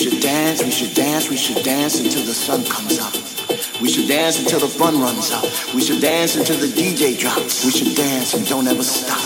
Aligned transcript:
Dance, 0.00 0.62
we 0.62 0.70
should 0.70 0.94
dance, 0.94 1.30
we 1.30 1.36
should 1.36 1.62
dance 1.62 2.00
until 2.00 2.24
the 2.24 2.34
sun 2.34 2.64
comes 2.64 2.98
up. 2.98 3.14
We 3.80 3.88
should 3.88 4.08
dance 4.08 4.40
until 4.40 4.58
the 4.58 4.66
fun 4.66 5.00
runs 5.00 5.30
out. 5.30 5.44
We 5.74 5.82
should 5.82 6.00
dance 6.00 6.36
until 6.36 6.56
the 6.56 6.66
DJ 6.66 7.16
drops. 7.18 7.64
We 7.64 7.70
should 7.70 7.96
dance 7.96 8.34
and 8.34 8.46
don't 8.46 8.66
ever 8.66 8.82
stop. 8.82 9.20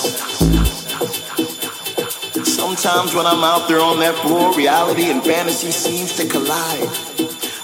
Sometimes 2.44 3.14
when 3.14 3.24
I'm 3.24 3.42
out 3.44 3.66
there 3.66 3.80
on 3.80 3.98
that 4.00 4.14
floor, 4.16 4.54
reality 4.54 5.10
and 5.10 5.24
fantasy 5.24 5.70
seems 5.70 6.14
to 6.16 6.26
collide. 6.28 6.88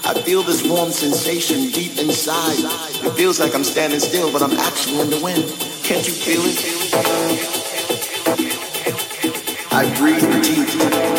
I 0.05 0.13
feel 0.25 0.41
this 0.41 0.67
warm 0.67 0.89
sensation 0.89 1.69
deep 1.69 1.99
inside. 1.99 2.57
It 3.05 3.13
feels 3.13 3.39
like 3.39 3.53
I'm 3.53 3.63
standing 3.63 3.99
still, 3.99 4.31
but 4.31 4.41
I'm 4.41 4.53
actually 4.53 5.01
in 5.01 5.09
the 5.11 5.21
wind. 5.23 5.43
Can't 5.83 6.07
you 6.07 6.13
feel 6.13 6.41
it? 6.43 6.57
I 9.71 9.83
breathe 9.99 10.25
deep. 10.43 11.14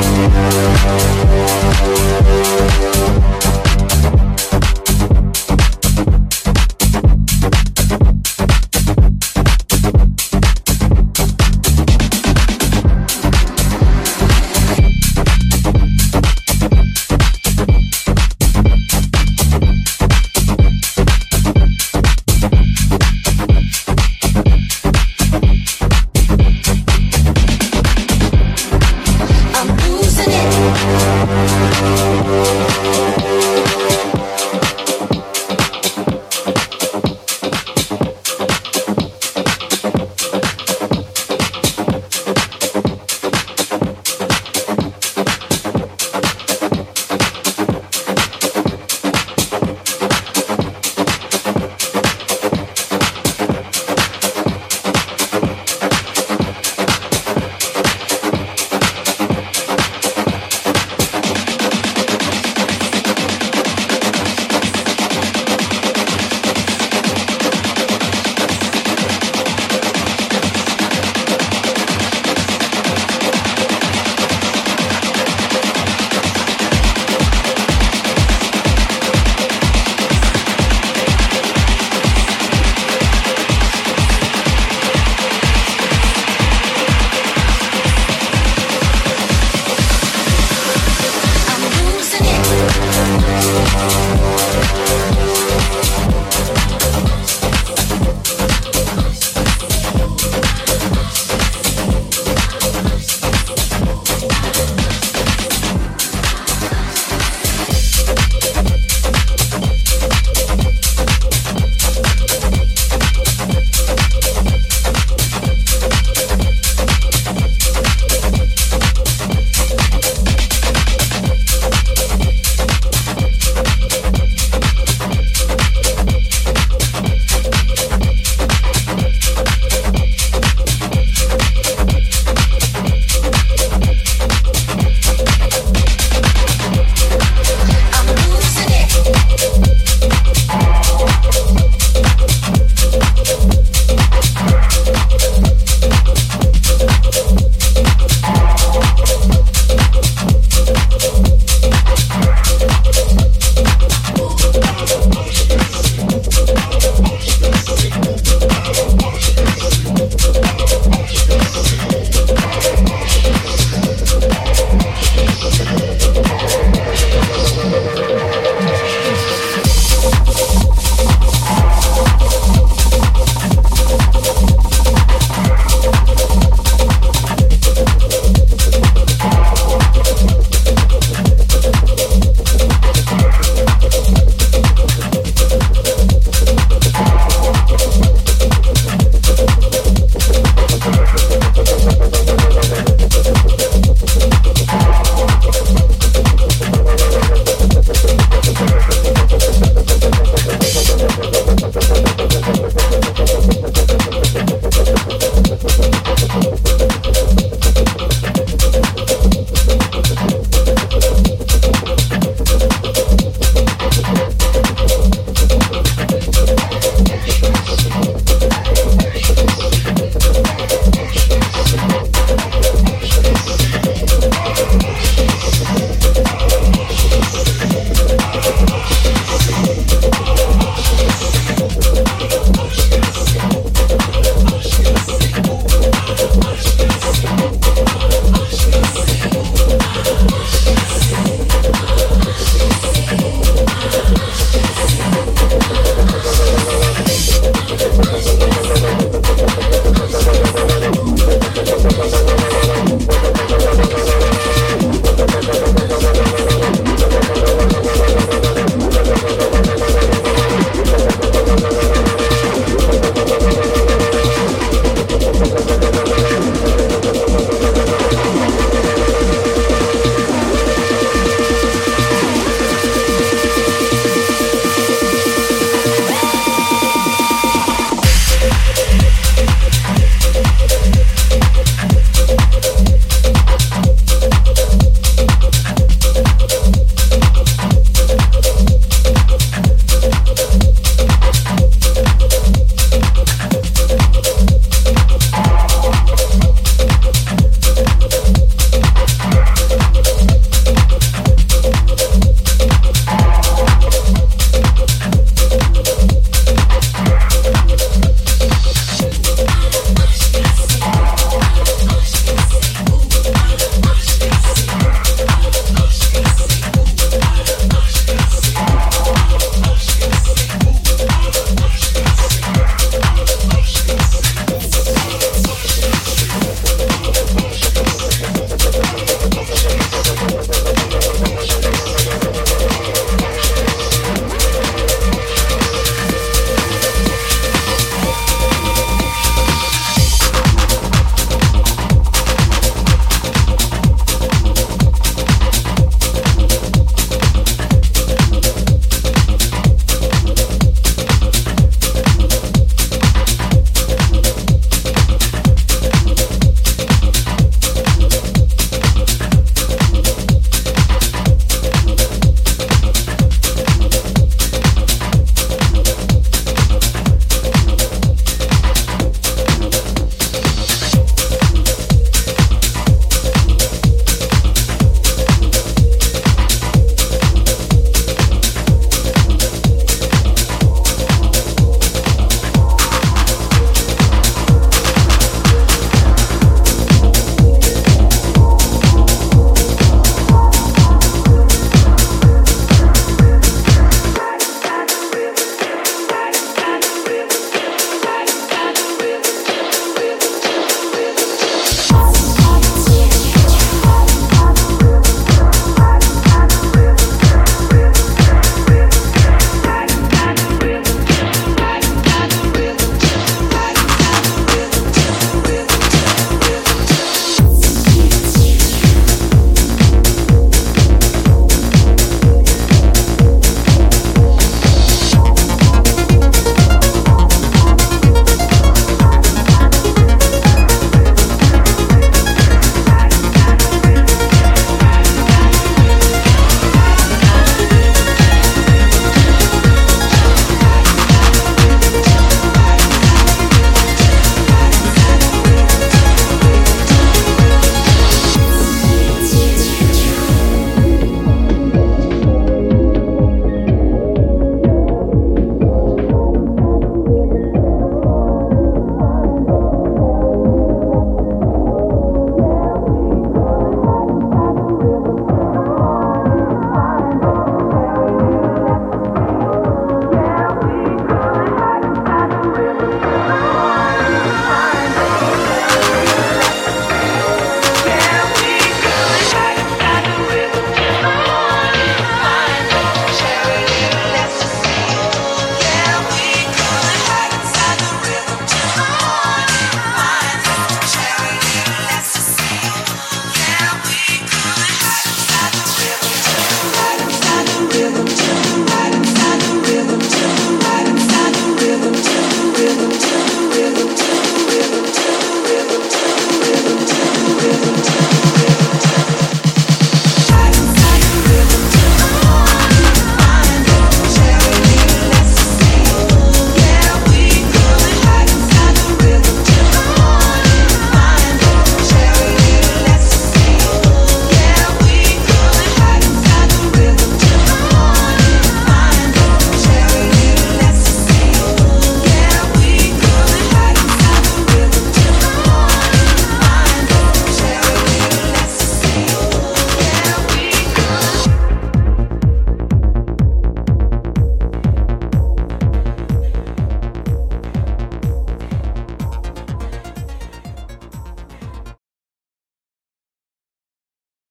Thank 0.00 0.32
you. 2.96 3.07